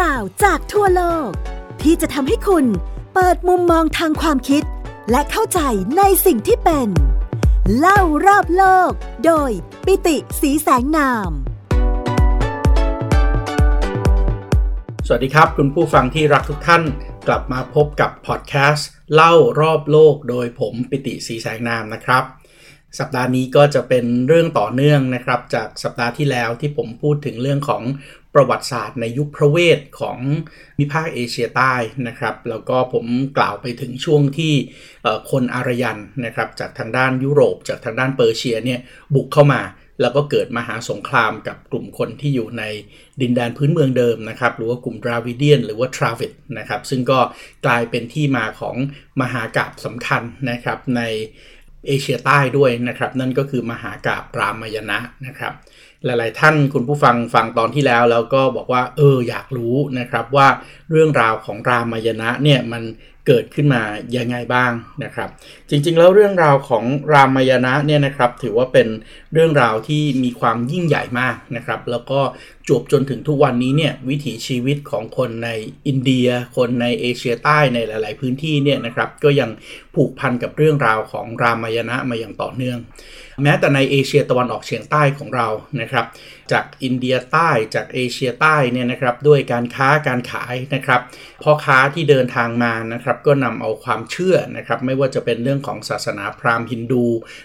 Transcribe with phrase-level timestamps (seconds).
[0.00, 1.30] ราวจากทั่วโลก
[1.82, 2.66] ที่จะทำให้คุณ
[3.14, 4.62] เปิดมุมมองทางความคิด
[5.10, 5.60] และเข้าใจ
[5.98, 6.88] ในสิ่งที่เป็น
[7.78, 8.90] เล่ารอบโลก
[9.26, 9.50] โดย
[9.86, 11.30] ปิติสีแสงนาม
[15.06, 16.82] สวัสดีครับ คุณผู้ฟังที่รักทุกท่าน
[17.28, 22.24] กลับมาพบกับพอดแคสต์เล่ารอบโลกโดยผมปิติสีแสงนามนะครับ
[22.98, 27.82] สัปดาห์นี้ก็จะเป็นเรื่องต่อเนื่องนะครับ จากสัปดาห์ที่แล้วที่ผมพูดถึงเรื่องของ
[28.36, 30.18] ประวัติศาสตร์ในยุคพระเวทของ
[30.78, 31.74] มิภาคเอเชียใต้
[32.08, 33.06] นะครับ แล้วก็ผม
[33.38, 34.54] กล่าวไปถึงช่วงที่
[35.30, 38.80] คนอารยันนะครับจากทางด้านยุโรป จากทางด้านเปอร์เซียเนี่ย
[39.14, 39.62] บุกเข้ามา
[40.00, 42.64] แล้วก็เกิดมหาสงครามกับกลุ่มคนที่อยู่ใน
[43.20, 47.20] ดินแดนพื้นเมืองเดิมนะครับ หรือว่ากลุ่มดราวิเดียนหรือว่าทราวิดนะครับ ซึ่งก็
[47.66, 48.76] กลายเป็นที่มาของ
[49.20, 51.02] มหากาบสำคัญนะครับใน
[51.86, 55.52] เอเชียใต้ด้วยนะครับ นั่นก็คือมหากาบรามายณะนะครับ
[56.04, 60.48] หลาย ๆ ท่านคุณผู้ฟังฟังตอนที่แล้ว แล้วก็บอกว่า เอออยากรู้นะครับว่า
[60.90, 62.84] เรื่องราวของรามายณะเนี่ยมัน
[63.30, 63.82] เกิดขึ้นมา
[64.16, 64.72] ยังไงบ้าง
[65.04, 65.28] นะครับ
[65.68, 68.88] จริง ๆ แล้วเรื่องราวของรามายณะเนี่ยนะครับ ถือว่าเป็น
[69.32, 72.20] เรื่องราวที่มีความยิ่งใหญ่มากนะครับ แล้วก็
[72.68, 75.50] จบจนถึงทุกวันนี้เนี่ยวิถีชีวิตของคนใน
[75.86, 79.50] อินเดีย คนในเอเชียใต้ในหลาย ๆ พื้นที่เนี่ยนะครับ ก็ยัง
[79.94, 82.78] ผูกพันกับเรื่องราวของรามายณะมาอย่างต่อเนื่อง
[83.42, 85.48] แม้แต่ในเอเชียตะวันออกเฉียงใต้ของเรา
[85.80, 86.06] นะครับ
[86.52, 91.00] จากอินเดียใต้จากเอเชียใต้เนี่ยนะครับด้วยการค้าการขายนะครับ
[91.42, 97.04] พ่อค้าที่เดินทางมานะครับก็นำเอาความเชื่อนะครับไม่ว่าจะเป็นเรื่องของศาสนาพราหมณ์ฮินดู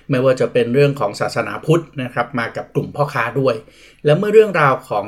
[0.09, 3.56] ไม่ว่าจะเป็นเรื่องของศาสนาพุทธนะครับมากับกลุ่มพ่อค้าด้วย
[4.06, 5.08] และเมื่อเรื่องราวของ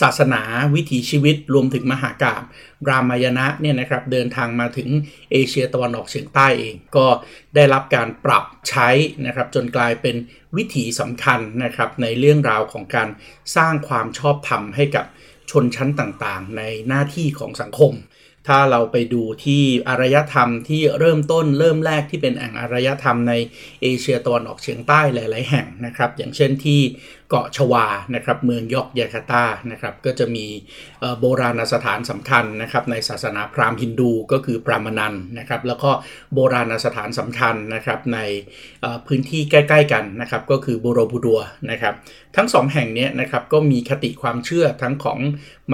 [0.00, 0.42] ศาสนา
[0.74, 2.42] วิถีชีวิตรวมถึงมหากาบ
[2.88, 4.88] รามายณะเนี่ยนะครับเดินทางมาถึง
[5.32, 7.06] เอเชียตะวันออกเฉียงใต้เอง ก็
[7.54, 8.88] ได้รับการปรับใช้
[9.26, 10.16] นะครับจนกลายเป็น
[10.56, 13.08] วิถีสำคัญนะครับในเรื่องราวของการ
[13.56, 15.06] สร้างความชอบธรรมให้กับ
[15.50, 17.94] ชนชั้นต่างๆ ในหน้าที่ของสังคม
[18.48, 23.34] ถ้าเราไปดูที่อารยธรรมที่เริ่มต้นเริ่มแรกที่เป็นแอ่งอารยธรรมใน
[23.82, 26.80] เอเชียตะวันออกเฉียงใต้หลาย ๆ แห่งนะครับ อย่างเช่นที่
[27.32, 30.46] เกาะชวานะครับเมืองยอกยาคาตานะครับก็จะมี
[31.20, 35.90] โบราณสถานสำคัญนะครับในศาสนาพราหมณ์ฮินดูก็คือปรามนันนะครับแล้วก็
[36.34, 38.18] โบราณสถานสำคัญนะครับใน
[39.06, 41.40] พื้นที่ใกล้ ๆ กันนะครับก็คือโบโรบูดัว
[41.70, 41.94] นะครับ
[42.36, 45.18] ทั้งสองแห่งนี้นะครับก็มีคติความเชื่อทั้งของ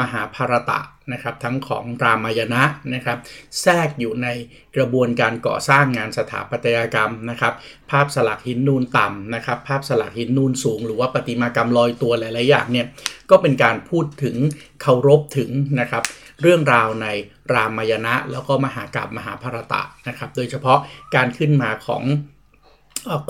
[0.00, 0.80] มหาภารตะ
[1.12, 2.64] นะครับทั้งของรามายณะ
[2.94, 3.18] นะครับ
[3.60, 4.28] แทรกอยู่ใน
[4.76, 7.54] กระบวนการก่อสร้างงานสถาปัตยกรรมนะครับ
[7.91, 12.86] ภาพสลักหินนูนต่ำนะครับภาพสลักหินนูนสูง หรือว่าประติมากรรมลอยตัวหลาย ๆ อย่างเนี่ย
[13.31, 14.36] ก็เป็นการพูดถึง
[14.82, 15.50] เคารพถึง
[15.81, 16.03] นะครับ
[16.42, 17.06] เรื่องราวใน
[17.53, 20.78] รามายณะแล้วก็มหากราบมหาภารตะนะครับ โดยเฉพาะ
[21.14, 22.03] การขึ้นมาของ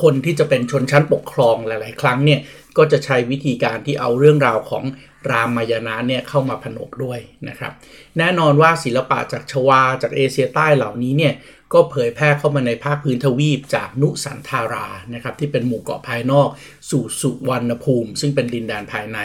[0.03, 2.41] คนที่จะเป็นชนชั้นปกครองหลาย ๆ ครั้งเนี่ย
[2.77, 4.85] ก็จะใช้วิธีการที่เอาเรื่องราวของ
[5.31, 7.19] รามายณะเนี่ยเข้ามาผนวกด้วย
[7.49, 7.73] นะครับ
[8.19, 11.35] แน่นอนว่าศิลปะจากชวาจากเอเชียใต้เหล่านี้เนี่ย
[11.73, 16.49] ก็เผยแพร่เข้ามาในภาคพื้นทวีปจากนุสันทารานะครับที่เป็นหมู่เกาะภายนอก
[16.91, 19.19] สู่สุวรรณภูมิ ซึ่งเป็นดินแดนภายใน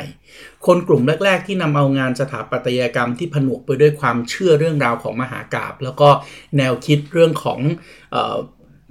[0.66, 6.10] คนกลุ่มแรก ๆ ที่นำเอางานสถาปัตยกรรมที่ผนวกไปด้วยความเชื่อเรื่องราวของมหากาบแล้วก็
[6.58, 7.60] แนวคิดเรื่องของ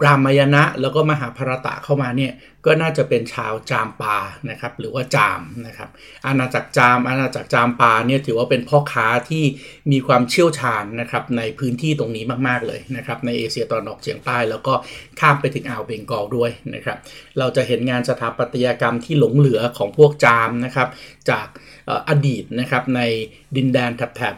[0.05, 2.33] รามายณะแล้วก็มหาภารตะเข้ามาเนี่ย
[2.67, 4.17] ก็น่าจะเป็นชาวจามปา
[4.51, 5.91] นะครับหรือว่าจามนะครับ
[6.27, 9.45] อาณาจักรจามอาณาจักรจามปาเนี่ยถือว่าเป็นพ่อค้าที่
[9.93, 14.75] มีความเชี่ยวชาญนะครับในพื้นที่ตรงนี้มากๆเลยนะครับในเอเชียตะวันออกเฉียงใต้แล้วก็
[15.21, 16.99] ข้ามไปถึงอ่าวเบงกอลด้วยนะครับ
[17.39, 20.89] เราจะเห็นงานสถาปัตยกรรมที่หลงเหลือของพวกจามนะครับ
[21.31, 21.47] จาก
[22.09, 23.01] อดีตนะครับใน
[23.57, 24.37] ดินแดนแถบ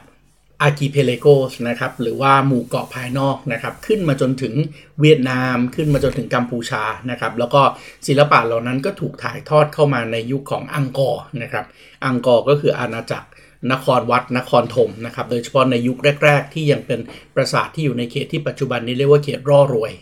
[0.65, 4.55] archipelagos นะครับหรือว่าหมู่เกาะภายนอกนะครับขึ้นมาจนถึง
[5.01, 7.63] เวียดนามขึ้นมาจนถึงกัมพูชานะครับแล้วก็
[8.07, 11.65] ศิลปะเหล่านั้นก็ถูกถ่ายทอดเข้ามาในยุคของอังกอร์นะครับ
[12.05, 13.29] อังกอร์ก็คืออาณาจักร
[13.73, 17.01] นครวัดนครธมนะครับโดยเฉพาะในยุคแรก ๆ ที่ยังเป็น
[17.35, 19.93] ปราสาทที่อยู่ในเขตที่ปัจจุบันนี้เรียกว่าเขตร่อรวย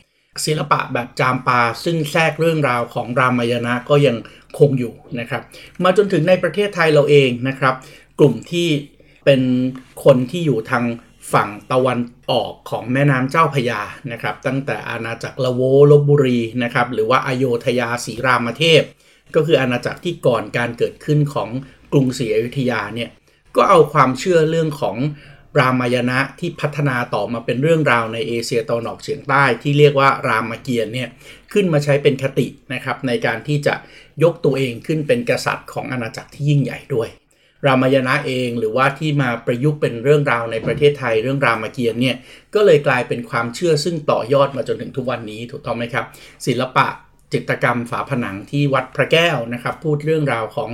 [0.44, 4.16] ศิลปะแบบจามปาซึ่งแทรกเรื่องราวของรามายณะก็ยัง
[4.58, 5.42] คงอยู่นะครับ
[5.84, 7.74] มาจนถึงในประเทศไทยเราเองนะครับ
[8.18, 8.68] กลุ่มที่
[9.24, 9.42] เป็น
[10.04, 10.84] คนที่อยู่ทาง
[11.32, 13.80] ฝั่งตะวันออกของแม่น้ำเจ้าพยา
[14.12, 15.60] นะครับ ตั้งแต่อาณาจักรละโว
[15.90, 18.82] ลบบุรีนะครับ หรือว่าอโยธยาศรีรามเทพ
[19.34, 21.48] ก็คืออาณาจักรที่ก่อนการเกิดขึ้นของ
[21.92, 23.10] กรุงศรีอยุธยาเนี่ย
[23.56, 24.96] ก็เอาความเชื่อเรื่องของ
[25.58, 31.08] รามายณะที่พัฒนาต่อมาเป็นเรื่องราวในเอเชียตะวันออกเฉียงใต้ที่เรียกว่ารามเกียรติเนี่ย
[31.52, 33.74] ขึ้นมาใช้เป็นคตินะครับในการที่จะ
[34.22, 37.08] ยกตัวเองขึ้นเป็นกษัตริย์ของอาณาจักรที่ยิ่งใหญ่ด้วย
[37.66, 42.16] รามายณะเอง หรือว่าที่มาประยุกต์เป็นเรื่องราวในประเทศไทยเรื่องรามเกียรติเนี่ย
[42.54, 46.04] ก็เลยกลายเป็นความเชื่อซึ่งต่อยอดมาจนถึงทุกวันนี้ถูกต้องไหมครับ
[46.46, 46.88] ศิลปะ
[47.32, 50.70] จิตรกรรมฝาผนังที่วัดพระแก้วนะครับพูดเรื่องราวของ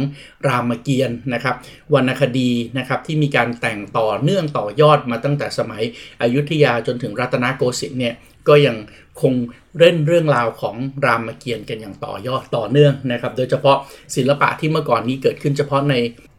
[0.46, 1.56] รามเกียรติ์นะครับ
[1.94, 5.82] วรรณคดีนะครับที่มีการแต่งต่อเนื่องต่อยอดมาตั้งแต่สมัย
[6.22, 8.14] อยุธยาจนถึงรัตนโกสินทร์เนี่ย
[8.48, 8.76] ก็ยัง
[9.20, 9.34] คง
[9.78, 13.76] เล่นเรื่องราวของรามเกียรติ์กันอย่างต่อยอดต่อเนื่องนะครับ โดยเฉพาะ
[14.16, 15.94] ศิลปะที่เมื่อก่อนนี้เกิดขึ้นเฉพาะใน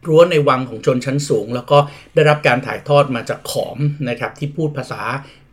[0.08, 1.78] รั้วในวังของชนชั้นสูง แล้วก็
[2.14, 3.78] ได้รับการถ่ายทอดมาจากขอม
[4.08, 5.02] นะครับที่พูดภาษา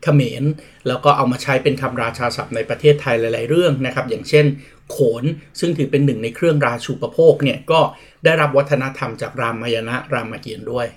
[0.04, 0.44] เขมร
[0.88, 4.46] แล้วก็เอามาใช้เป็นคำราชาศัพท์ในประเทศไทยหลาย ๆ เรื่องนะครับ อย่างเช่น
[4.92, 5.24] โขน
[5.60, 7.80] ซึ่งถือเป็นหนึ่งในเครื่องราชูปโภคเนี่ยก็
[8.26, 10.88] ได้รับวัฒนธรรมจากรามายณะรามเกียรติ์ด้วย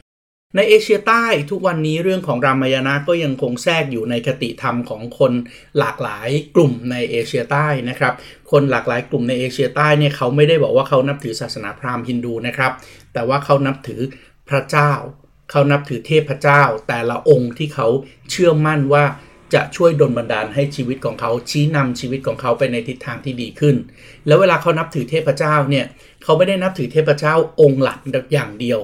[0.57, 5.33] ในเอเชียใต้ทุกวันนี้เรื่องของรามายณะก็ยังคงแทรกอยู่ในคติธรรมของคน
[5.79, 8.13] หลากหลายกลุ่มในเอเชียใต้นะครับ
[8.51, 12.73] คนหลากหลายกลุ่มในเอเชียใต้เนี่ยเขาไม่ได้บอกว่าเขานับถือศาสนาพราหมณ์ฮินดูนะครับ
[13.13, 14.01] แต่ว่าเขานับถือ
[14.49, 14.93] พระเจ้า
[15.51, 17.89] เขานับถือเทพเจ้า แต่ละองค์ที่เขา
[18.31, 19.05] เชื่อมั่นว่า
[19.55, 23.77] จะช่วยดลบันดาลให้ชีวิตของเขาชี้นำชีวิตของเขาไปในทิศทางที่ดีขึ้น
[24.27, 25.87] แล้วเวลาเขานับถือเทพเจ้าเนี่ย
[26.23, 27.99] เขาไม่ได้นับถือเทพเจ้าองค์หลัก
[28.33, 28.81] อย่างเดียว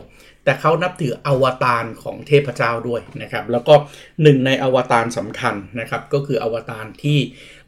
[0.47, 3.75] แต่เขานับถืออวตารของเทพเจ้าด้วยนะครับ แล้วก็
[4.23, 7.19] หนึ่งในอวตารสำคัญนะครับ ก็คืออวตารที่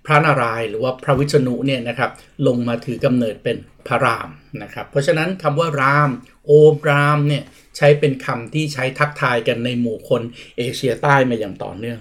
[0.07, 2.11] พระนารายณ์หรือว่าพระวิษณุเนี่ยนะครับ
[2.47, 3.57] ลงมาถือกำเนิดเป็น
[3.89, 4.29] พระราม
[4.63, 6.11] นะครับ เพราะฉะนั้นคำว่าราม
[6.47, 7.43] โอมรามเนี่ย
[7.77, 10.23] ใช้เป็นคำที่ใช้ทักทายกันในหมู่คน
[10.59, 12.01] เอเชียใต้มาอย่างต่อเนื่อง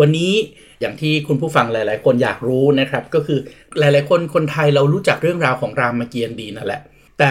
[0.00, 0.32] วันนี้
[0.80, 3.38] อย่างที่คุณผู้ฟังหลาย ๆ คนอยากรู้นะครับ ก็คือ
[3.78, 6.82] หลาย ๆ คนคนไทยเรารู้จักเรื่องราวของรามเกียรติ์ดีนั่นแหละ
[7.18, 7.30] แต่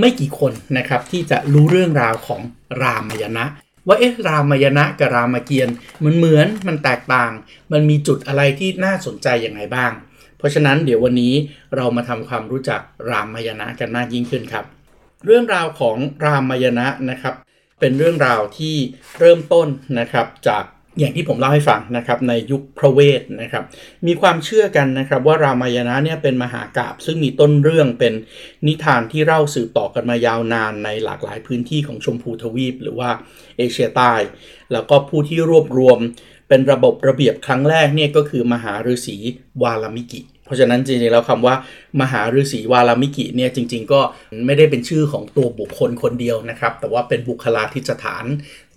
[0.00, 2.40] ไม่กี่คนนะครับที่จะรู้เรื่องราวของ
[2.82, 3.44] รามายณะ
[3.86, 7.32] ว่าเอ๊ะรามายณะกับรามเกียรติ์มันเหมือนมันแตกต่าง
[7.72, 9.92] มันมีจุดอะไรที่น่าสนใจอย่างไรบ้าง
[10.38, 11.34] เพราะฉะนั้นเดี๋ยววันนี้
[11.76, 14.64] เรามาทำความรู้จักรามายณะกันมากยิ่งขึ้นครับ
[15.24, 17.34] เรื่องราวของรามายณะนะครับ
[17.80, 18.76] เป็นเรื่องราวที่
[19.18, 20.64] เริ่มต้นนะครับจาก
[20.98, 23.64] อย่างที่ผมเล่าให้ฟังนะครับในยุคพระเวทนะครับ
[24.06, 28.14] มีความเชื่อกันนะครับว่ารามายณะเนี่ยเป็นมหากาบซึ่งมีต้นเรื่องเป็น
[28.66, 33.10] นิทานที่เล่าสืบต่อกันมายาวนานในหลากหลายพื้นที่ของชมพูทวีป หรือว่า
[33.58, 34.14] เอเชียใต้
[34.72, 35.98] แล้วก็ผู้ที่รวบรวม
[36.48, 39.16] เป็นระบบระเบียบครั้งแรกเนี่ยก็คือมหาฤาษี
[39.62, 41.54] วาลามิกิ เพราะฉะนั้นจริงๆแล้วคำว่า
[42.00, 44.00] มหาฤาษีวาลามิกิเนี่ยจริง ๆ ก็
[44.46, 48.24] ไม่ได้เป็นชื่อของตัวบุคคลคนเดียวนะครับ แต่ว่าเป็นบุคลาธิสถาน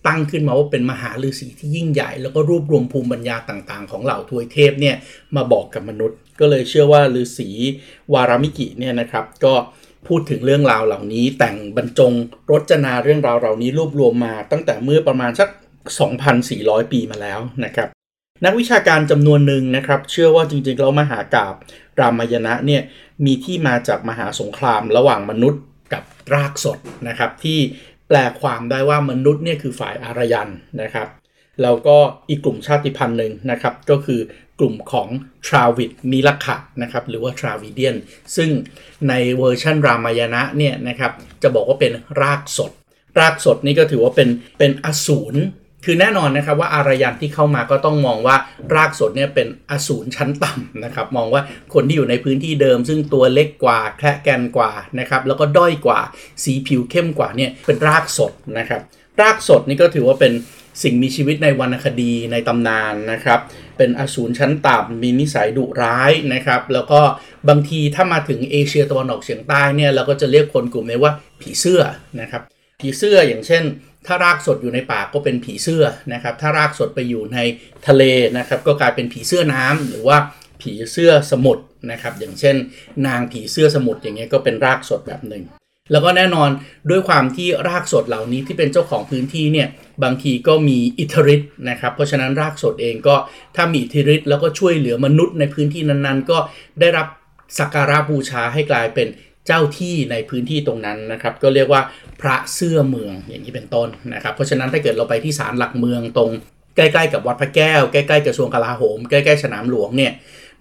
[0.07, 4.95] ตั้งขึ้นมาว่าเป็นมหาฤาษีที่ยิ่งใหญ่ แล้วก็รวบรวมภูมิปัญญาต่างๆ ของเหล่าทวยเทพเนี่ย
[5.35, 7.49] มาบอกกับมนุษย์ ก็เลยเชื่อว่าฤาษี
[8.13, 9.53] วารามิกิเนี่ยนะครับ ก็
[10.07, 12.13] พูดถึงเรื่องราวเหล่านี้ แต่งบรรจง
[12.51, 15.49] รจนาเรื่องราวเหล่านี้รวบรวมมา ตั้งแต่เมื่อประมาณสัก
[16.19, 17.89] 2,400 ปีมาแล้วนะครับ
[18.45, 21.53] นักวิชาการจำนวนหนึ่งนะครับ เชื่อว่าจริงๆแล้วมหากาบ
[21.99, 22.81] รามายณะเนี่ย
[23.25, 25.61] มีที่มาจากมหาสงครามระหว่างมนุษย์
[25.93, 26.03] กับ
[26.33, 27.59] รากสดนะครับที่
[28.09, 30.49] แปลความได้ว่ามนุษย์เนี่ยคือฝ่ายอารยัน
[30.81, 31.07] นะครับ
[31.61, 31.97] แล้วก็
[32.29, 34.19] อีกกลุ่มชาติพันธุ์หนึ่งนะครับ ก็คือ
[34.59, 35.07] กลุ่มของ
[35.47, 37.95] ทราวิดมิลขะนะครับหรือว่าทราวิเดียน
[38.35, 38.49] ซึ่ง
[39.09, 41.11] ในเวอร์ชันรามายณะเนี่ยนะครับ
[41.43, 41.91] จะบอกว่าเป็น
[42.21, 42.71] รากสด
[43.19, 44.29] รากสดนี่ก็ถือว่าเป็น
[44.59, 45.35] เป็นอสูร
[45.85, 48.35] คือแน่นอนนะครับว่าอารยันที่เข้ามาก็ต้องมองว่า
[48.75, 51.41] รากสดเนี่ยเป็นอสูรชั้นต่ำนะครับมองว่า
[51.73, 55.99] คนที่อยู่ในพื้นที่เดิม ซึ่งตัวเล็กกว่าแคระแกนกว่านะครับแล้วก็ด้อยกว่า
[56.43, 58.81] สีผิวเข้มกว่าเนี่ยเป็นรากสดนะครับ
[59.21, 60.33] รากสดนี่ก็ถือว่าเป็น
[60.83, 63.39] สิ่งมีชีวิตในวรรณคดีในตำนานนะครับ
[63.77, 67.01] เป็นอสูรชั้นต่ำมีนิสัยดุร้ายนะครับ แล้วก็
[67.49, 71.81] บางทีถ้ามาถึงเอเชียตะวันออกเฉียงใต้เนี่ยเราก็จะเรียกคนกลุ่มนี้ว่าผีเสื้อ
[72.21, 72.41] นะครับ
[72.79, 73.63] ผีเสื้ออย่างเช่น
[74.05, 75.83] ถ้ารากสดอยู่ในป่าก็เป็นผีเสื้อ
[76.13, 77.39] นะครับ ถ้ารากสดไปอยู่ใน
[77.87, 78.03] ทะเล
[78.37, 80.17] นะครับ ก็กลายเป็นผีเสื้อน้ำหรือว่า
[80.61, 82.55] ผีเสื้อสมุทรนะครับ อย่างเช่น
[83.07, 85.43] นางผีเสื้อสมุทรอย่างเงี้ยก็เป็นรากสดแบบหนึ่ง
[85.91, 86.49] แล้วก็แน่นอน
[86.89, 89.67] ด้วยความที่รากสดเหล่านี้ที่เป็นเจ้าของพื้นที่เนี่ย
[90.03, 93.15] บางทีก็มีอิทธิฤทธิ์นะครับ เพราะฉะนั้นรากสดเองก็
[93.55, 96.37] ถ้ามีอิทธิฤทธิ์แล้วก็ช่วยเหลือมนุษย์ในพื้นที่นั้นๆ ก็
[96.79, 97.07] ได้รับ
[97.59, 99.07] สักการะบูชาให้กลายเป็น
[99.49, 101.81] เจ้าที่ในพื้นที่ตรงนั้นนะครับ ก็เรียกว่า
[102.21, 106.29] พระเสื้อเมืองอย่างนี้เป็นต้นนะครับ เพราะฉะนั้นถ้าเกิดเราไปที่ศาลหลักเมืองตรง
[106.75, 110.13] ใกล้ๆกับวัดพระแก้ว ใกล้ๆกระทรวงกลาโหม ใกล้ๆสนามหลวงเนี่ย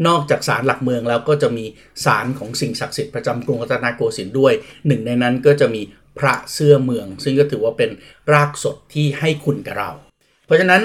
[0.06, 1.64] นอกจากศาลหลักเมืองแล้วก็จะมี
[2.04, 4.52] ศาลของสิ่งศักดิ์สิทธิ์ประจำกรุงรัตนโกสินทร์ด้วย
[4.86, 5.82] หนึ่งในนั้นก็จะมี
[6.18, 7.90] พระเสื้อเมือง ซึ่งก็ถือว่าเป็น
[8.32, 9.90] รากสดที่ให้คุณกับเรา
[10.46, 10.82] เพราะฉะนั้น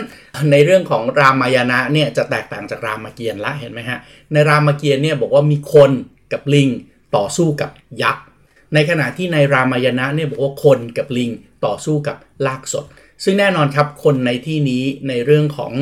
[0.51, 3.99] ในเรื่องของรามายณะเนี่ยจะแตกต่างจากรามเกียรติ์ละเห็นไหมฮะ
[4.33, 5.91] ในรามเกียรติ์เนี่ยบอกว่ามีคน
[6.33, 6.69] กับลิง
[7.15, 7.71] ต่อสู้กับ
[8.03, 8.25] ยักษ์
[8.73, 11.31] ในขณะที่ในรามายณะเนี่ยบอกว่าคนกับลิง
[11.65, 12.85] ต่อสู้กับลากสด
[13.23, 15.73] ซึ่งแน่นอนครับคนในที่นี้ในเรื่องของ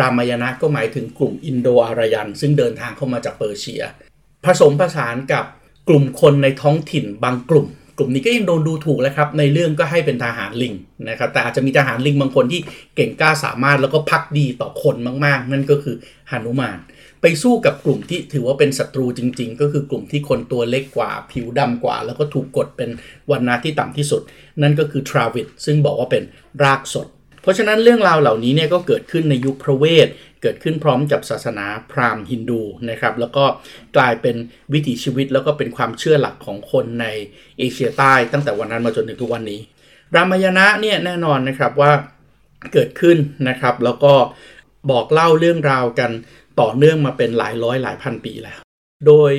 [0.00, 3.82] รามายณะก็หมายถึงกลุ่มอินโดอารยัน ซึ่งเดินทางเข้ามาจากเปอร์เซีย
[4.44, 5.44] ผสมผสานกับ
[5.88, 7.66] กลุ่มคนในท้องถิ่นบางกลุ่ม
[7.98, 10.74] กลุ่มนี้ก็ยังโดนดูถูกแล้วครับในเรื่องก็ให้เป็นทหารลิง
[11.08, 12.60] นะครับแต่อาจจะมีทหารลิงบางคนที่
[12.96, 15.96] เก่งกล้าสามารถแล้วก็พักดีต่อคนมากๆ นั่นก็คือ
[16.30, 16.78] หนุมาน
[17.22, 22.90] ไปสู้กับกลุ่มที่ถือว่าเป็นศัตรูจริง ๆ ก็คือกลุ่มที่คนตัวเล็กกว่า ผิวดำกว่า แล้วก็ถูกกดเป็น
[23.30, 24.22] วันนาที่ต่ำที่สุด
[24.62, 26.22] นั่นก็คือทราวิดซึ่งบอกว่าเป็น
[26.64, 27.06] รากสด
[27.42, 30.08] เพราะฉะนั้นเรื่องราวเหล่านี้เนี่ยก็เกิดขึ้นในยุคพระเวท
[30.46, 33.44] เกิดขึ้นพร้อมกับศาสนาพราหมณ์ฮินดูนะครับแล้วก็
[33.96, 34.36] กลายเป็น
[34.72, 37.06] วิถีชีวิตแล้วก็เป็นความเชื่อหลักของคนใน
[37.58, 39.60] เอเชียใต้ตั้งแต่วันนั้นมาจนถึงทุกวันนี้
[40.14, 41.92] รามายณะเนี่ยแน่นอนนะครับว่า
[42.72, 44.14] เกิดขึ้นนะครับ แล้วก็
[44.90, 46.10] บอกเล่าเรื่องราวกัน
[46.60, 48.60] ต่อเนื่องมาเป็นหลายร้อยหลายพันปีแล้ว
[49.06, 49.32] โดย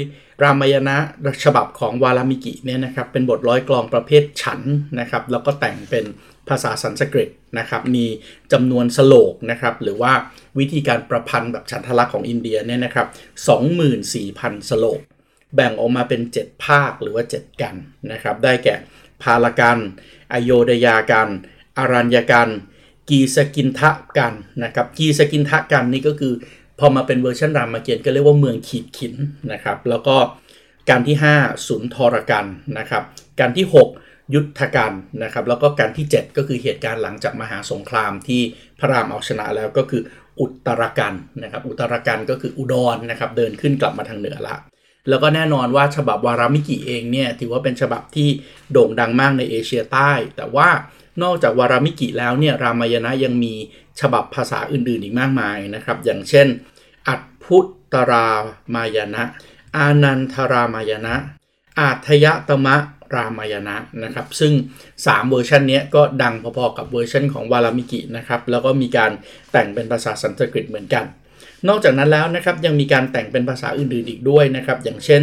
[0.44, 0.98] รามายณะ
[1.44, 4.62] ฉบับของวาลามิกิเนี่ยนะครับเป็นบทร้อยกลองประเภทฉัน
[5.00, 6.06] นะครับแล้วก็แต่งเป็น
[6.50, 8.06] ภาษาสันสกฤตนะครับมี
[8.52, 10.14] จำนวนสโลกนะครับหรือว่า
[10.60, 13.08] วิธีการประพันธ์แบบฉันทลักษณ์ของอินเดียเนี่ยนะครับ
[13.88, 15.00] 24,000 สโลก
[15.56, 17.76] แบ่งออกมาเป็น 7 ภาคหรือว่า 7 กัน
[18.12, 18.76] นะครับได้แก่
[19.24, 19.78] พาลกัน
[20.34, 21.28] อโยดยากัน
[21.78, 22.50] อารัญญกัน
[23.10, 26.34] กีสกินทะกันนะครับกีสกินทะกันนี่ก็คือ
[26.80, 29.14] พอมาเป็นเวอร์ชันรามเกียรติก็เรียกว่าเมืองขีดขิน
[29.52, 30.16] นะครับแล้วก็
[30.90, 32.46] การที่ 5 สุนทรกัน
[32.78, 33.04] นะครับ
[33.40, 34.94] การที่ 6 ยุทธการ
[35.24, 38.42] นะครับแล้วก็การที่ 7 ก็คือเหตุการณ์หลังจากมหาสงครามที่
[38.80, 40.02] พระรามเอาชนะแล้วก็คือ
[40.40, 44.56] อุตรกันนะครับอุตรกันก็คืออุดรนะครับเดินขึ้นกลับมาทางเหนือละ
[45.10, 48.30] แล้วก็แน่นอนว่าฉบับวารามิกิเองเนี่ยถือว่าเป็นฉบับที่
[48.72, 50.70] โด่งดังมากในเอเชียใต้ แต่ว่า
[51.24, 53.54] นอกจากวารามิกิแล้วเนี่ยรามายณะยังมี
[54.02, 56.48] ฉบับภาษาอื่นๆอีกมากมายนะครับอย่างเช่น
[57.08, 57.58] อัตพุ
[57.94, 58.30] ตรา
[58.74, 59.24] มายณะ
[59.76, 61.16] อานันทรามายณะ
[61.80, 62.76] อาทยตมะ
[63.16, 64.54] รามายณะนะครับ ซึ่ง
[64.92, 69.12] 3 เวอร์ชันนี้ก็ดังพอๆกับเวอร์ชันของวาลมีกินะครับ แล้วก็มีการ
[69.52, 71.06] แต่งเป็นภาษาสันสกฤตเหมือนกัน
[71.68, 75.22] นอกจากนั้นแล้วนะครับยังมีการแต่งเป็นภาษาอื่นๆอีกด้วยนะครับ อย่างเช่น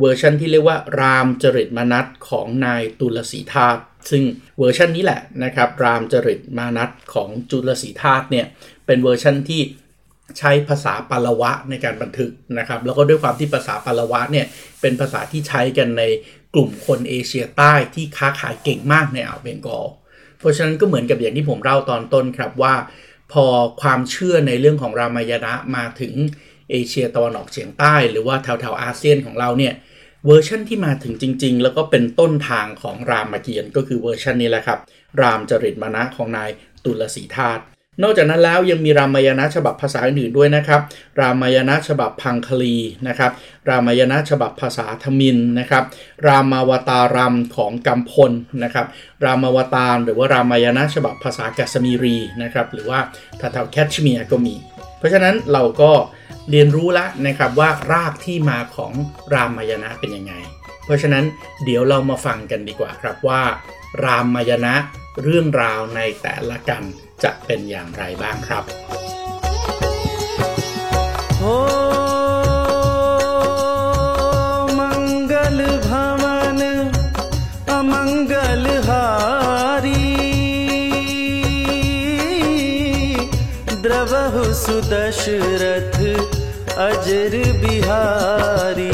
[0.00, 4.22] เวอร์ชันที่เรียกว่ารามจริตมานัสของนายตุลสีทาสซึ่ง
[4.58, 8.46] เวอร์ชันนี้แหละนะครับ รามจริตมานัสของตุลสีทาสเนี่ย
[8.86, 9.62] เป็นเวอร์ชันที่
[10.38, 14.46] ใช้ภาษาปัลลวะในการบันทึกนะครับ แล้วก็ด้วยความที่ภาษาปัลลวะเนี่ย
[14.80, 16.02] เป็นภาษาที่ใช้กันใน
[16.54, 19.86] กลุ่มคนเอเชียใต้ที่ค้าขายเก่งมากในอ่าวเบงกอล
[20.38, 22.74] เพราะฉะนั้นก็เหมือนกับอย่างที่ผมเล่าตอนต้นครับว่า
[23.32, 23.46] พอ
[23.82, 26.14] ความเชื่อในเรื่องของรามายณะมาถึง
[26.70, 29.74] เอเชียตะวันออกเฉียงใต้ หรือว่าแถวๆอาเซียนของเราเนี่ย
[30.26, 34.78] เวอร์ชันที่มาถึงจริง ๆ แล้วก็เป็นต้นทางของรามเกียรติ์ก็คือเวอร์ชันนี้แหละครับ
[35.20, 36.50] รามจริตมานัสของนาย
[36.84, 37.62] ตุลสีทาส
[38.02, 40.80] นอกจากนั้นแล้วยังมีรามายณะฉบับภาษาอื่นด้วยนะครับ
[41.20, 42.74] รามายณะฉบับพังคลี
[43.08, 43.30] นะครับ
[43.68, 45.84] รามายณะฉบับภาษาทมินนะครับ
[46.26, 48.32] รามาวตารัมของกัมพล
[48.62, 48.86] นะครับ
[49.24, 52.98] รามาวตารหรือว่ารามายณะฉบับภาษากัสมีรีนะครับ หรือว่า
[53.38, 54.54] แถวๆแคชเมียร์ก็มี
[54.98, 55.92] เพราะฉะนั้นเราก็
[56.50, 58.92] เรียนรู้แล้วนะครับว่ารากที่มาของ
[59.34, 60.34] รามายณะเป็นยังไง
[60.84, 61.24] เพราะฉะนั้น
[61.64, 63.42] เดี๋ยวเรามาฟังกันดีกว่าครับว่า
[64.04, 64.74] รามายณะ
[65.22, 66.82] เรื่องราวในแต่ละกัน
[67.23, 68.63] จะเป็นอย่างไรบ้างครับ
[71.41, 71.57] हो
[74.79, 76.59] मंगल भवन
[77.77, 80.03] अमंगल हारी
[83.85, 85.97] द्रवहु सुदशरथ
[86.87, 88.92] अजर बिहारी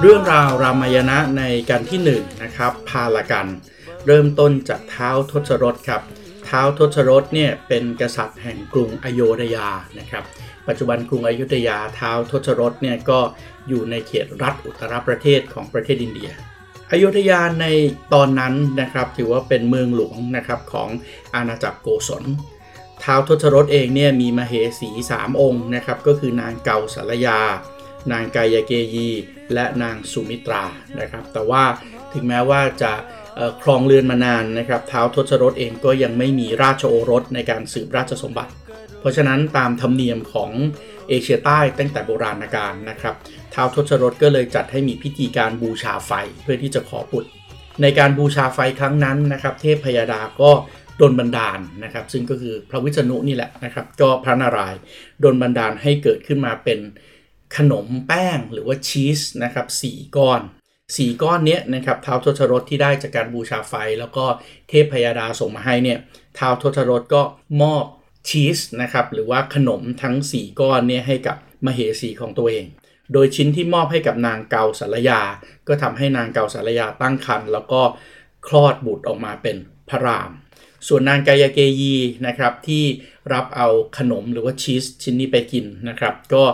[0.00, 2.10] เรื่องราวรามายณะในกันที่1น
[2.42, 3.46] นะครับ พาลกัน
[4.06, 6.02] เริ่มต้นจากเท้าทศรถครับ
[6.46, 10.24] เท้าทศรถเนี่ยเป็นกษัตริย์แห่งกรุงอโยธยานะครับ
[10.68, 13.20] ปัจจุบันกรุงอยุธยาเท้าทศรถเนี่ยก็
[13.68, 16.30] อยู่ในเขตรัฐอุตรประเทศของประเทศอินเดีย
[16.90, 17.66] อยุธยาใน
[18.14, 20.88] ตอนนั้นนะครับถือว่าเป็นเมืองหลวงนะครับของ
[21.34, 22.24] อาณาจักรโกศล
[23.04, 27.40] ท้าวทศรถเองเนี่ยมีมเหสี3องค์นะครับก็คือนางเกาสารยา
[28.12, 29.08] นางกายเกยี
[29.54, 30.64] และนางสุมิตรา
[31.00, 31.62] นะครับ แต่ว่า
[32.14, 32.92] ถึงแม้ว่าจะ
[33.62, 38.52] ครองเรือนมานานนะครับท้าวทศรถเองก็ยังไม่มีราชโอรสในการสืบราชสมบัติ
[39.00, 40.50] เพราะฉะนั้นตามธรรมเนียมของ
[41.08, 43.14] เอเชียใต้ตั้งแต่โบราณกาลนะครับ
[43.54, 47.30] ท้าวทศรถก็เลยจัดให้มีพิธีการบูชาไฟเพื่อที่จะขอบุตร
[47.82, 50.50] ในการบูชาไฟครั้งนั้นนะครับ เทพพยาดาก็
[51.00, 54.80] ดลบันดาลนะครับ ซึ่งก็คือพระวิษณุนี่แหละนะครับ ก็พระนารายณ์
[55.24, 56.78] ดลบันดาลให้เกิดขึ้นมาเป็น
[57.56, 60.40] ขนมแป้งหรือว่าชีสนะครับสี่ก้อน
[60.96, 64.24] สี่ก้อนเนี้ยนะครับท้าวทศรถที่ได้จากการบูชาไฟ แล้วก็
[64.68, 65.98] เทพพยาดาส่งมาให้เนี่ย
[66.38, 67.22] ท้าวทศรถก็
[67.62, 67.84] มอบ
[68.28, 72.66] ชีสนะครับหรือว่าขนมทั้ง 4 ก้อนเนี่ยให้กับมเหสีของตัวเอง
[73.12, 75.20] โดยชิ้นที่มอบให้กับนางเกาสารยา
[75.68, 77.82] ก็ทำให้นางเกาสารยาตั้งครรภ์แล้วก็
[78.46, 79.56] คลอดบุตรออกมาเป็น
[79.88, 80.30] พระราม
[80.88, 81.94] ส่วนนางกายาเกยี
[82.26, 82.84] นะครับที่
[83.32, 83.68] รับเอา
[83.98, 86.44] ขนมหรือว่าชีสชิ้นนี้ไปกินนะครับ ก็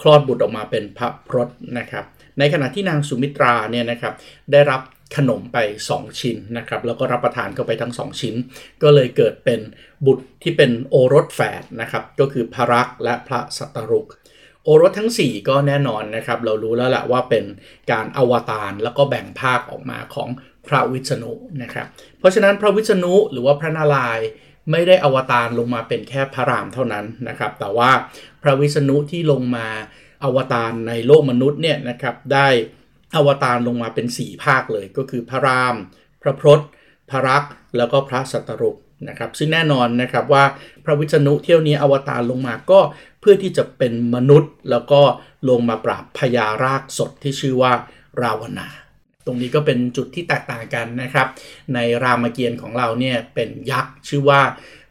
[0.00, 1.48] คลอดบุตรออกมาเป็นพระพรต
[1.78, 2.04] นะครับ
[2.38, 4.14] ในขณะที่นางสุมิตราเนี่ยนะครับ
[4.52, 4.80] ได้รับ
[5.16, 5.58] ขนมไป
[5.90, 8.34] 2 ชิ้นนะครับ แล้วก็รับประทานเข้าไปทั้ง 2 ชิ้น
[8.82, 9.60] ก็เลยเกิดเป็น
[10.06, 14.06] บุตรที่เป็นโอรสแฝดนะครับ ก็คือพระรักและพระสัตรุก
[14.64, 17.44] โอรสทั้ง 4 ก็แน่นอนนะครับ เรารู้แล้วแหละว่าเป็น
[17.92, 20.28] การอวตารแล้วก็แบ่งภาคออกมาของ
[20.68, 21.86] พระวิษณุนะครับ
[22.18, 24.26] เพราะฉะนั้นพระวิษณุหรือว่าพระนารายณ์
[24.70, 27.90] ไม่ได้อวตารลงมาเป็นแค่พระรามเท่านั้นนะครับ แต่ว่า
[28.42, 29.66] พระวิษณุที่ลงมา
[30.24, 32.48] อวตารในโลกมนุษย์เนี่ยนะครับได้
[33.16, 35.74] อวตารลงมาเป็น 4 ภาคเลยก็คือพระราม
[36.22, 36.60] พระพรต
[37.10, 37.44] พระรัก
[37.76, 38.76] แล้วก็พระสัตรุก
[39.08, 40.44] นะครับซึ่งแน่นอนนะครับว่า
[40.84, 42.80] พระวิษณุเที่ยวนี้อวตารลงมาก็
[43.20, 45.00] เพื่อที่จะเป็นมนุษย์ แล้วก็
[45.48, 47.72] ลงมาปราบพญารากสดที่ชื่อว่า
[48.22, 48.68] ราวนา
[49.26, 51.28] ตรงนี้ก็เป็นจุดที่แตกต่างกันนะครับ
[51.74, 54.42] ในรามเกียรติ์ของเราเนี่ยเป็นยักษ์ชื่อว่า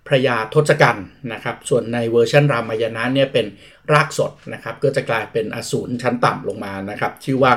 [0.08, 3.46] พระยาทศกัณฐ์นะครับ ส่วนในเวอร์ชันรามายณะเนี่ยเป็น
[3.94, 7.52] รากสดนะครับ ก็จะกลายเป็นอสูรชั้นต่ำลงมานะครับ ชื่อว่า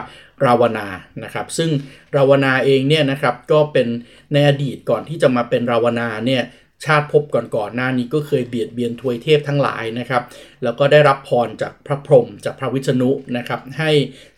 [0.44, 0.86] ราวนา
[1.24, 1.70] นะครับ ซึ่ง
[2.16, 3.88] ราวนาเองเนี่ยนะครับก็เป็น
[4.32, 6.42] ในอดีตก่อนที่จะมาเป็นราวนาเนี่ย
[6.84, 10.22] ชาติภพก่อนๆหน้านี้ก็เคยเบียดเบียนทวยเทพทั้งหลายนะครับ
[10.62, 13.90] แล้วก็ได้รับพรจากพระพรหมจากพระวิษณุนะครับ ให้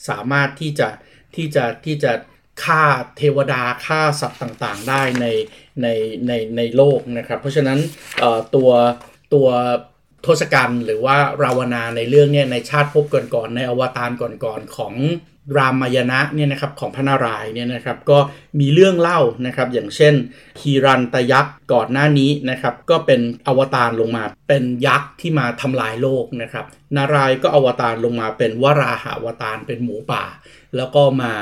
[0.09, 0.89] สามารถที่จะ
[1.35, 2.13] ที่จะที่จะ
[2.65, 2.85] ฆ่า
[3.17, 5.27] เทวดาฆ่าสัตว์ต่างๆ ได้ใน
[5.83, 5.87] ใน
[6.27, 7.79] ในในโลกนะครับ เพราะฉะนั้น
[8.55, 8.71] ตัว
[9.35, 9.49] ตัว
[10.27, 13.05] ทศกัณฐ์หรือว่าราวนาในเรื่องเนี่ยในชาติภพ
[13.35, 14.95] ก่อนๆในอวตารก่อนๆของ
[15.59, 18.19] รามายณะเนี่ยนะครับของพระนารายณ์เนี่ยนะครับก็
[18.61, 20.15] มีเรื่องเล่านะครับอย่างเช่น
[20.61, 26.65] ฮีรันตยักษ์ก่อนหน้านี้นะครับก็เป็นอวตารลงมาเป็นยักษ์ที่มาทำลายโลกนะครับ
[26.97, 30.25] นารายณ์ก็อวตารลงมาเป็นวราหาวตารเป็นหมูป่า
[30.77, 31.33] แล้วก็มา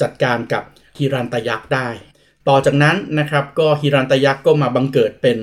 [0.00, 0.62] จัดการกับ
[0.98, 1.88] ฮีรันตยักษ์ได้
[2.48, 5.36] ต่อจากนั้นนะครับก็ฮิรันตยักษ์ก็มาบังเกิดเป็น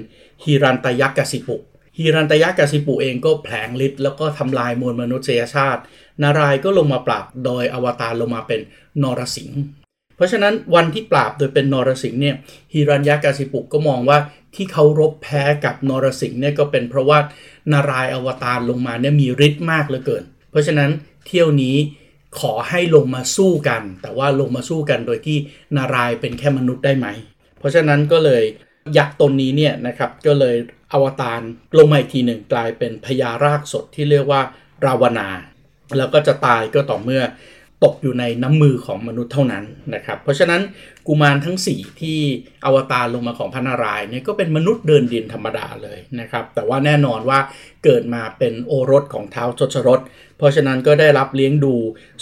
[0.43, 1.57] ฮิรันตยักษ์กสิปุ
[1.97, 5.81] ฮิรันตยักษ์กสิปุเองก็แผลงฤทธิ์แล้วก็ทำลายมวลมนุษยชาติ
[6.21, 8.59] นารายก็ลงมาปราบโดยอวตารลงมาเป็น
[9.03, 9.59] นรสิงห์
[10.15, 12.35] เพราะฉะนั้นวันที่ปราบโดยเป็นนรสิงห์เนี่ย
[12.73, 14.17] ฮิรันยักษ์กสิปุก็มองว่า
[14.55, 17.19] ที่เขารบแพ้กับนรสิงห์เนี่ยก็เป็นเพราะว่า
[17.71, 20.89] นารายอวตารลงมาเนี่ยมีฤทธิ์มากเหลือเกิน เพราะฉะนั้น
[21.25, 21.75] เที่ยวนี้
[22.39, 25.37] ขอให้ลงมาสู้กัน แต่ว่าลงมาสู้กันโดยที่
[25.77, 27.07] นารายเป็นแค่มนุษย์ได้ไหม
[27.59, 28.43] เพราะฉะนั้นก็เลย
[28.97, 30.55] ยักษ์ตนนี้เนี่ยนะครับก็เลย
[30.93, 31.41] อวตาร
[31.77, 34.41] ลงมาอีกทีหนึ่งกลายเป็นพญารากสดที่เรียกว่า
[34.85, 35.29] ราวนา
[35.97, 37.23] แล้วก็จะตายก็ต่อเมื่อ
[37.83, 39.63] ตกอยู่ในน้ำมือของมนุษย์เท่านั้น
[39.95, 40.61] นะครับ เพราะฉะนั้น
[41.07, 42.19] กุมารทั้ง 4 ที่
[42.65, 47.39] อวตารลงมาของพระนารายณ์เนี่ยก็เป็นมนุษย์เดินดินธรรมดาเลยนะครับ แต่ว่าแน่นอนว่า
[47.83, 49.99] เกิดมาเป็นโอรสของเท้าวทศรถ
[50.39, 51.75] เพราะฉะนั้นก็ได้รับเลี้ยงดู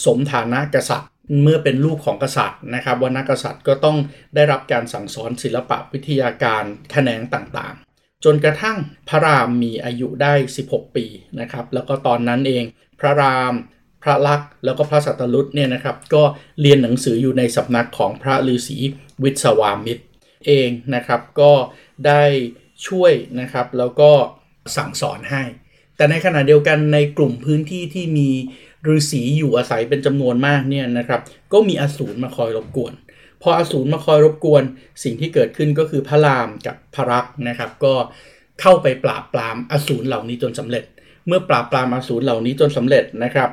[0.06, 1.10] สมฐานะกษัตริย์
[1.42, 3.98] เมื่อเป็นลูกของกษัตริย์นะครับวรรณกษัตริย์ก็ต้อง
[4.36, 8.78] ได้รับการสั่งสอนศิลปะวิทยาการแขนงต่างๆ จนกระทั่ง
[9.10, 10.34] พระรามมีอายุได้
[10.66, 11.06] 16 ปี
[11.40, 12.64] นะครับแล้วก็ตอนนั้นเอง
[13.00, 13.54] พระราม
[14.04, 16.24] พระลักษณ์แล้วก็พระสัตรุษเนี่ยนะครับก็
[16.62, 18.78] เรียนหนังสืออยู่ในสำนักของพระฤาษี
[19.24, 20.04] วิศวามิตร
[20.48, 21.52] เองนะครับก็
[22.08, 22.24] ได้
[22.88, 24.12] ช่วยนะครับแล้วก็
[24.78, 25.44] สั่งสอนให้
[25.98, 28.30] แต่ในขณะเดียวกันในกลุ่มพื้นที่ที่มี
[28.94, 31.22] ฤาษีอยู่อาศัยเป็นจำนวนมากเนี่ยนะครับ
[31.54, 32.94] ก็มีอสูรมาคอยรบกวน
[33.42, 34.64] พออสูรมาคอยรบกวน
[35.04, 37.94] สิ่งที่เกิดขึ้นก็คือพระรามกับพระรักษ์นะครับ ก็
[38.62, 40.84] เข้าไปปราบปรามอสูรเหล่านี้จนสำเร็จ
[41.28, 43.50] เมื่อปราบปรามอสูรเหล่านี้จนสำเร็จนะครับ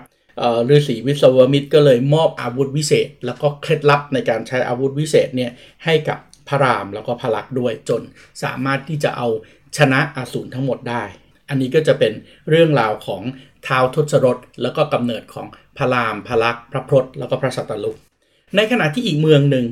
[0.70, 5.50] ฤาษีวิศวมิตรก็เลยมอบอาวุธวิเศษ แล้วก็เคล็ดลับในการใช้อาวุธวิเศษเนี่ย
[5.84, 8.02] ให้กับพระรามแล้วก็พระลักษณ์ด้วยจน
[8.42, 9.28] สามารถที่จะเอา
[9.76, 11.04] ชนะอสูรทั้งหมดได้
[11.48, 12.12] อันนี้ก็จะเป็น
[12.50, 13.22] เรื่องราวของ
[13.66, 17.96] ท้าวทศรถแล้วก็กำเนิดของพระรามพระลักษณ์พระพรตแล้วก็พระสัตลุก
[18.56, 19.66] ในขณะที่อีกเมืองหนึ่ง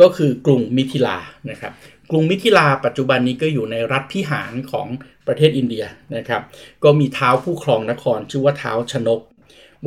[0.00, 1.18] ก็คือกรุงมิถิลา
[1.50, 1.72] นะครับ
[2.10, 4.86] กรุงมิถิลาปัจจุบันนี้ก็อยู่ในรัฐพิหารของ
[5.26, 5.84] ประเทศอินเดีย
[6.16, 6.42] นะครับ
[6.84, 9.20] ก็มีเท้าผู้ครองนครชื่อว่าเท้าชนก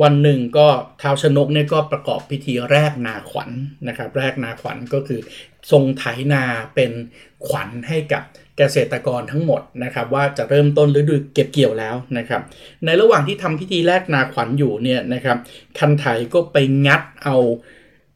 [0.02, 3.50] วันหนึ่งก็เท้าวชนกเนี่ยก็ประกอบพิธีแรกนาขวัญ
[3.88, 5.20] นะครับ แรกนาขวัญก็คือ
[5.70, 6.42] ทรงไถนา
[6.74, 6.92] เป็น
[7.46, 8.22] ขวัญให้กับ
[8.58, 12.42] เกษตรกรทั้งหมดนะครับว่าจะเริ่มต้นฤดูเก็บเกี่ยวแล้วนะครับ
[12.84, 15.38] ในระหว่างที่ทำพิธีแลกนาขวัญอยู่เนี่ยนะครับ
[15.78, 16.04] คันไถ
[16.34, 17.36] ก็ไปงัดเอา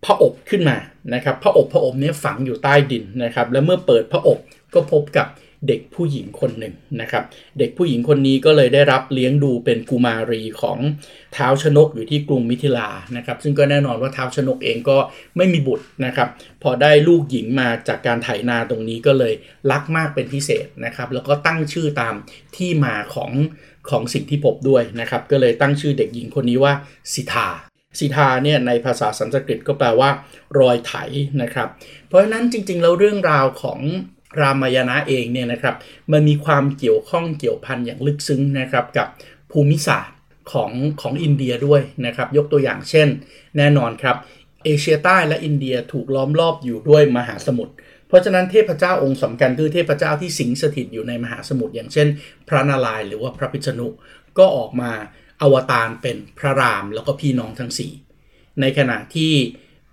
[0.04, 0.76] พระอบขึ้นมา
[1.14, 4.38] นะครับพระอบพระอบเนี้ฝังอยู่ใต้ดินนะครับ และเมื่อเปิดพระอบ
[4.74, 5.26] ก็พบกับ
[5.68, 7.24] เด็กผู้หญิงคนหนึ่งนะครับ
[7.58, 10.78] เด็กผู้หญิงคนนี้ก็เลยได้รับเลี้ยงดูเป็นกุมารีของ
[11.36, 14.98] ท้าวชนกอยู่ที่กรุงมิถิลานะครับ ซึ่งก็แน่นอนว่าท้าวชนกเองก็
[15.36, 16.28] ไม่มีบุตรนะครับ
[16.62, 19.34] พอได้ลูกหญิงมาจากการไถนาตรงนี้ก็เลย
[19.70, 22.14] รักมากเป็นพิเศษนะครับ แล้วก็ตั้งชื่อตาม
[22.56, 23.30] ที่มาของ
[23.90, 26.72] ของสิ่งที่พบด้วยนะครับ ก็เลยตั้งชื่อเด็กหญิงคนนี้ว่า
[27.14, 27.48] สิทา
[27.98, 30.10] สิทาเนี่ยในภาษาสันสกฤตก็แปลว่า
[30.58, 30.92] รอยไถ
[31.42, 31.68] นะครับ
[32.08, 33.80] เพราะฉะนั้นจริงๆ แล้วเรื่องราวของ
[34.40, 35.74] รามายณะเองเนี่ยนะครับ
[36.12, 39.06] มันมีความเกี่ยวข้องเกี่ยวพันอย่างลึกซึ้งนะครับกับ
[39.52, 40.18] ภูมิศาสตร์
[40.52, 43.08] ของของอินเดียด้วยนะครับยกตัวอย่างเช่น
[43.56, 44.16] แน่นอนครับ
[44.64, 47.72] เอเชียใต้และอินเดียถูกล้อมรอบอยู่ด้วยมหาสมุทร
[48.08, 52.08] เพราะฉะนั้นเทพเจ้าองค์สำคัญคือเทพเจ้าที่สิงสถิตอยู่ในมหาสมุทรอย่างเช่น
[52.48, 53.88] พระนารายณ์หรือว่าพระพิษณุ
[54.38, 54.90] ก็ออกมา
[55.42, 57.72] อวตารเป็นพระรามแล้วก็พี่น้องทั้ง
[58.16, 59.32] 4ในขณะที่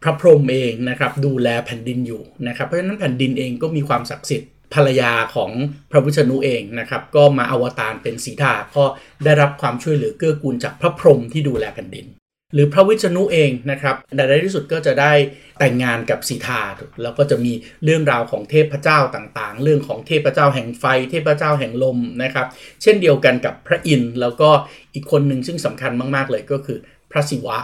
[0.04, 5.52] พระพรหมเองนะครับดูแลแผ่นดินอยู่นะครับ เพราะฉะนั้นแผ่นดินเองก็มีความศักดิ์สิทธิ์ภรรยาของ
[5.92, 8.86] พระวิษณุเองนะครับ ก็มาอวตารเป็นสีทาก็
[9.24, 12.06] ได้รับความช่วยเหลือเกื้อกูลจากพระพรหมที่ดูแลแผ่นดิน
[12.54, 15.14] หรือพระวิษณุเองนะครับในที่สุดก็จะได้
[15.60, 16.62] แต่งงานกับสีทา
[17.04, 22.48] แล้วก็จะมีเรื่องราวของเทพเจ้าต่างๆ เรื่องของเทพเจ้าแห่งไฟ เทพเจ้าแห่งลมนะครับ
[22.82, 24.50] เช่นเดียวกันกับพระอินทร์แล้วก็
[24.94, 26.80] อีกคนหนึ่งซึ่งสำคัญมากๆเลยก็คือ
[27.12, 27.58] พระศิวะ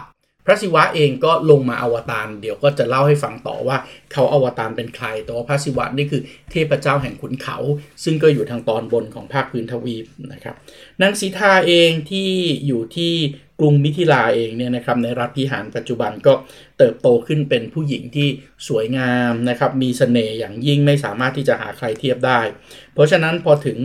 [0.45, 3.77] พระศิวะเองก็ลงมาอวตารเดี๋ยวก็จะเล่าให้ฟังต่อว่า
[4.11, 7.57] เขาอวตารเป็นใครแต่ว่าพระศิวะนี่คือเทพเจ้าแห่งขุนเขา
[8.03, 10.55] ซึ่งก็อยู่ทางตอนบนของภาคพื้นทวีปนะครับ
[11.01, 12.29] นางสีทาเองที่
[12.67, 13.13] อยู่ที่
[13.59, 16.33] กรุงมิถิลาเองเนี่ยนะครับในรัฐพิหารปัจจุบันก็
[16.77, 18.27] เติบโตขึ้นเป็นผู้หญิงที่
[18.67, 22.39] สวยงามนะครับมีเสน่ห์อย่างยิ่งไม่สามารถที่จะหาใครเทียบได้
[22.93, 23.79] เพราะฉะนั้นพอถึง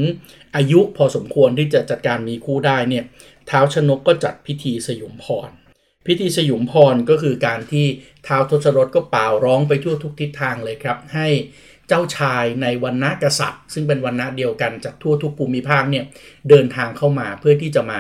[0.57, 3.05] อายุพอสมควรที่จะจัดการมีคู่ได้เนี่ย
[3.51, 5.51] ท้าวชนกก็จัดพิธีสยุมพร
[6.07, 7.87] พิธีสยุมพรก็คือการที่
[8.27, 11.29] ท้าวทศรถก็เป่าร้องไปทั่วทุกทิศทางเลยครับ ให้
[11.89, 16.05] เจ้าชายในวันณะกษัตริย์ ซึ่งเป็นวันณะเดียวกันจากทั่วทุกภูมิภาคเนี่ย
[16.49, 17.99] เดินทางเข้ามาเพื่อที่จะมา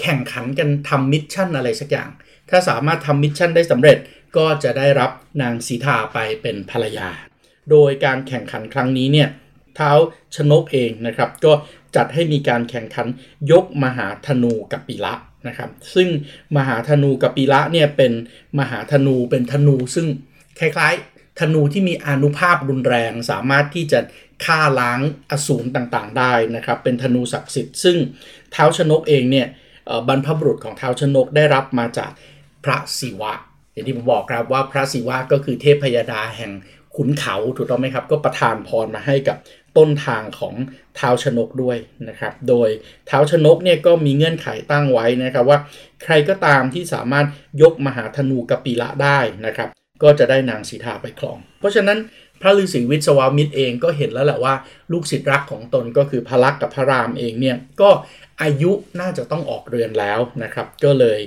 [0.00, 2.10] แข่งขันกันทำ mission อะไรสักอย่าง
[2.50, 3.98] ถ้าสามารถทำ mission ได้สำเร็จ
[4.36, 5.10] ก็จะได้รับ
[5.42, 7.08] นางสีดาไปเป็นภรรยา
[7.70, 9.28] โดยการแข่งขันครั้งนี้เนี่ย
[9.78, 9.98] ท้าว
[10.36, 11.52] ชนกเองนะครับ ก็
[11.96, 13.06] จัดให้มีการแข่งขัน
[13.50, 15.14] ยกมหาธนูกับปีละ
[15.48, 16.08] นะครับซึ่ง
[16.56, 18.12] มหาธนูกับปีละเนี่ยเป็น
[18.58, 20.06] มหาธนูเป็นธนูซึ่ง
[20.60, 24.00] คล้ายๆ ธนูที่มีอานุภาพรุนแรงสามารถที่จะ
[24.44, 27.96] ฆ่าล้างอสูรต่างๆ ได้นะครับเป็นธนูศักดิ์สิทธิ์ซึ่ง
[28.52, 29.46] เท้าชนกเองเนี่ย
[30.08, 32.10] บรรพบุรุษของเท้าชนกได้รับมาจาก
[32.64, 33.32] พระศิวะ
[33.72, 36.52] อย่างที่ผมบอกครับว่าพระศิวะก็คือเทพพยดาแห่ง
[36.96, 39.36] ขุนเขาถูกต้องไหมครับ ก็ประทานพรมาให้กับ
[39.78, 40.54] ต้นทางของ
[40.96, 42.68] เท้าวชนกด้วยนะครับ โดย
[43.06, 45.58] เท้าวชนกเนี่ยก็มีเงื่อนไขตั้งไว้นะครับว่า
[46.04, 47.26] ใครก็ตามที่สามารถ
[47.62, 49.68] ยกมหาธนูกปีละได้นะครับ
[50.02, 51.98] ก็จะได้นางสีทาไปครอง เพราะฉะนั้น
[52.40, 54.54] พระฤาษีวิศวามิตรเองก็เห็นแล้วแหละว่า
[54.92, 57.90] ลูกศิษย์รักของตนก็คือพระลักษณ์กับพระรามเองเนี่ยก็
[58.42, 61.20] อายุน่าจะต้องออกเรือนแล้วนะครับ ก็เลย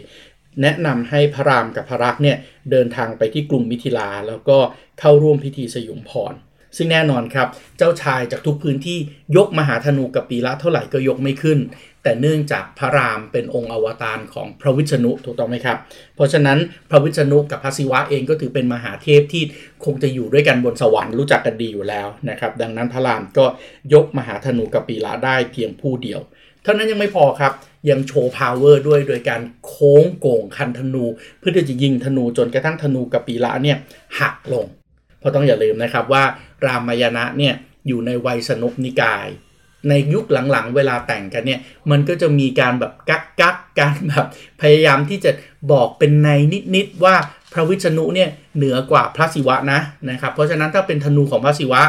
[0.62, 2.38] แนะนำให้พระรามกับพระรักษ์เนี่ย
[2.71, 4.57] เดินทางไปที่กรุงมิถิลา แล้วก็
[4.99, 6.33] เข้าร่วมพิธีสยุมพร
[6.77, 8.97] ซึ่งแน่นอนครับ เจ้าชายจากทุกพื้นที่
[9.38, 11.60] ยกมหาธนูกับปีละเท่าไหร่ก็ยกไม่ขึ้น
[12.03, 15.77] แต่เนื่องจากพระรามเป็นองค์อวตารของพระวิษณุถูกต้องไหมครับ
[16.15, 16.58] เพราะฉะนั้น
[16.89, 19.43] พระวิษณุกับพระศิวะเองก็ถือเป็นมหาเทพที่
[19.86, 23.45] คงจะอยู่ด้วยกันบนสวรรค์รู้จักกันดีอยู่แล้วนะครับดังนั้นพระรามก็
[23.93, 26.19] ยกมหาธนูกับปีละได้เพียงผู้เดียว
[26.63, 27.53] เท่านั้นยังไม่พอครับ
[27.89, 31.05] ยังโชว์พาวเวอร์ด้วยโดยการโค้งโก่งคันธนู
[31.39, 33.77] เพื่อที่จะยิงธนูจนกระทั่งธนูกับปีละเนี่ย
[34.19, 34.65] หักลง
[35.19, 36.23] เพราะต้องอย่าลืมนะครับว่า
[36.65, 37.53] รามายณะเนี่ย
[37.88, 39.27] อยู่ในวัยสนุกนิกาย
[39.89, 41.60] ในยุคหลังๆ เวลาแต่งกันเนี่ย
[41.91, 44.25] มันก็จะมีการแบบกักกักการแบบ
[44.62, 45.32] พยายามที่จะ
[45.71, 46.29] บอกเป็นใน
[46.75, 47.15] นิดๆว่า
[47.53, 49.79] พระวิษณุเนี่ยเหนือกว่าพระศิวะนะ
[50.10, 51.82] นะครับเพราะฉะนั้นถ้าเป็นธนูของพระศิวะ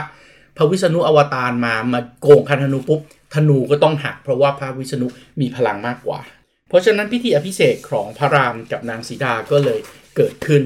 [0.57, 3.01] พระวิษณุอวตารมามาโกงคันธนูปุ๊บ
[3.35, 5.07] ธนูก็ต้องหักเพราะว่าพระวิษณุ
[5.41, 6.21] มีพลังมากกว่า
[6.69, 9.81] เพราะฉะนั้นพิธีอภิเษกของพระรามกับนางสีดาก็เลย
[10.17, 10.63] เกิดขึ้น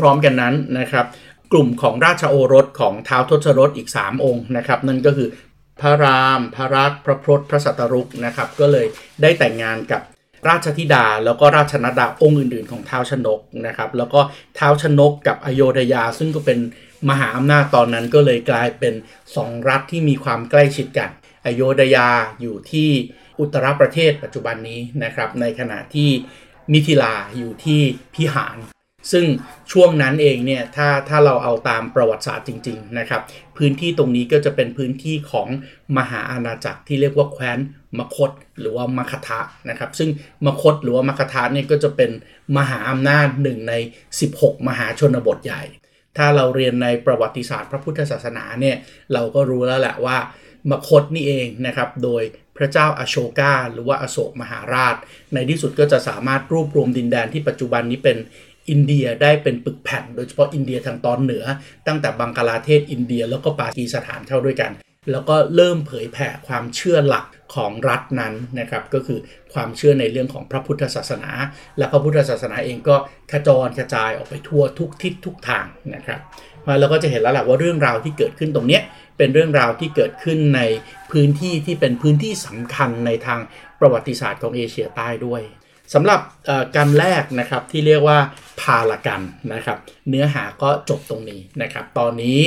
[0.00, 1.06] พร้อม ๆ กันนั้นนะครับ
[1.52, 5.28] กลุ่มของราชโอรสของท้าวทศรถอีก 3 องค์นะครับ นั่นก็คือ
[5.80, 8.86] พระราม พระรักพระพรตพระสัตรุกนะครับ ก็เลย
[9.22, 10.02] ได้แต่งงานกับ
[10.48, 14.20] ราชธิดา แล้วก็ราชนดาองค์อื่น ๆ ของท้าวชนกนะครับ แล้วก็
[14.58, 16.58] ท้าวชนกกับอโยธยา ซึ่งก็เป็น
[17.08, 18.94] มหาอำนาจตอนนั้นก็เลยกลายเป็น
[19.36, 21.10] สองรัฐที่มีความใกล้ชิดกัน
[21.46, 22.08] อโยธยา
[22.40, 22.88] อยู่ที่
[23.40, 26.10] อุตรประเทศปัจจุบันนี้นะครับ ในขณะที่
[26.72, 27.80] มิถิลาอยู่ที่
[28.14, 28.56] พิหาร
[29.12, 29.24] ซึ่ง
[29.72, 33.20] ช่วงนั้นเองเนี่ยถ้าถ้าเราเอาตามประวัติศาสตร์จริงๆนะครับ
[33.56, 35.48] พื้นที่ตรงนี้ก็จะเป็นพื้นที่ของ
[35.98, 37.58] มหาอาณาจักรที่เรียกว่าแคว้น
[37.98, 40.10] มคตหรือว่ามคทะนะครับซึ่ง
[40.46, 42.10] มคตหรือว่ามคทะเนี่ยก็จะเป็น
[42.56, 43.74] มหาอำนาจหนึ่งใน
[44.20, 45.62] 16 มหาชนบทใหญ่
[46.18, 48.76] ถ้าเราเรียนในประวัติศาสตร์พระพุทธศาสนาเนี่ย
[49.12, 50.18] เราก็รู้แล้วแหละว่า
[50.70, 52.22] มคตนี่เองนะครับโดย
[52.56, 54.96] พระเจ้าอโชกาหรือว่าอโศกมหาราช
[55.34, 58.16] ในที่สุดก็จะสามารถรวบรวมดินแดนที่ปัจจุบันนี้เป็น
[58.70, 61.44] อินเดียได้เป็นปึกแผ่น โดยเฉพาะอินเดียทางตอนเหนือ
[61.86, 64.72] ตั้งแต่บังกลาเทศอินเดียแล้วก็ปากีสถานเข้าด้วยกัน
[65.10, 69.18] แล้วก็เริ่มเผยแผ่ความเชื่อหลักของรัฐนั้นนะครับก็คือ
[69.54, 71.30] ความเชื่อในเรื่องของพระพุทธศาสนา
[71.78, 72.96] และพระพุทธศาสนาเองก็
[73.32, 76.20] ขจรกระจายออกไปทั่วทุกทิศทุกทางนะครับ
[76.66, 78.80] มาเราก็จะเห็นแล้วแหละว่าเรื่องราวที่เกิดขึ้นตรงนี้
[79.18, 80.60] เป็นเรื่องราวที่เกิดขึ้นใน
[81.12, 83.40] พื้นที่ที่เป็นพื้นที่สำคัญในทาง
[83.80, 85.42] ประวัติศาสตร์ของเอเชียใต้ด้วย
[85.94, 86.20] สำหรับ
[86.76, 88.18] กัณฑ์แรกนะครับที่เรียกว่า
[88.60, 89.20] พาลกัณฑ์
[89.54, 89.78] นะครับ
[90.08, 92.38] เนื้อหาก็จบตรงนี้นะครับ ตอนนี้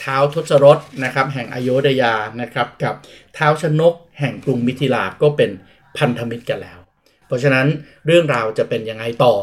[0.00, 2.94] ท้าวทศรถนะครับ แห่งอโยธยานะครับ กับ
[3.34, 5.50] ท้าวชนก แห่งกรุงมิถิลาก็เป็น
[5.98, 6.78] พันธมิตรกันแล้ว
[7.26, 7.66] เพราะฉะนั้น
[8.06, 9.34] เรื่องราวจะเป็นยังไงต่อ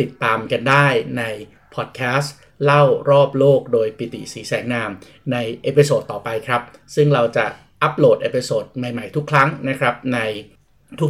[0.00, 0.86] ติดตามกันได้
[1.18, 1.22] ใน
[1.74, 4.90] พอดแคสต์เล่ารอบโลกโดยปิติ ศรีแสงนาม
[5.32, 6.62] ใน episode ต่อไปครับ
[6.94, 7.44] ซึ่งเราจะ
[7.82, 10.20] อัปโหลด episode ใหม่ ๆ ทุกครั้งนะครับใน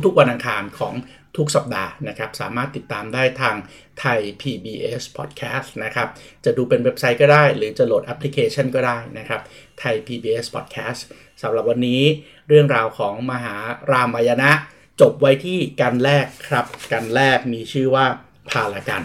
[0.05, 0.95] ทุกๆวันอังคารของ
[1.37, 3.57] ทุกสัปดาห์นะครับ สามารถติดตามได้ทาง
[4.01, 6.09] Thai PBS Podcast นะครับ
[6.45, 9.41] จะดูเป็นเว็บไซต์ก็ได้ หรือจะโหลดแอปพลิเคชันก็ได้นะครับ
[9.81, 11.01] ไทย PBS Podcast
[11.43, 12.03] สำหรับวันนี้
[12.49, 13.57] เรื่องราวของมหา
[13.91, 14.51] รามายณะ
[15.01, 18.07] จบไว้ที่กัณฑ์แรกครับกัณฑ์แรกมีชื่อว่า
[18.51, 19.03] พาลกัณฑ์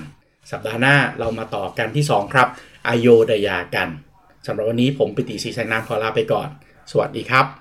[0.52, 2.48] สัปดาห์หน้าเรามาต่อกันที่ 2 ครับ
[2.88, 3.90] อโยดยากัน
[4.46, 6.50] สำหรับวันนี้ผมปิติศรีแสงนามขอลาไปก่อน
[6.92, 7.61] สวัสดีครับ